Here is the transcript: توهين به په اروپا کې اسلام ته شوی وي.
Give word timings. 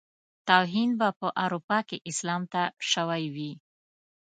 توهين 0.47 0.91
به 0.99 1.09
په 1.19 1.27
اروپا 1.43 1.79
کې 1.87 1.97
اسلام 2.11 2.41
ته 2.53 2.61
شوی 2.91 3.23
وي. 3.35 3.51